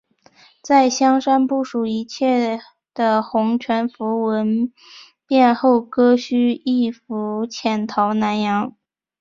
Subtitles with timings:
[0.63, 2.59] 正在香山部署一切
[2.91, 4.73] 的洪全福闻
[5.27, 8.75] 变后割须易服潜逃南洋。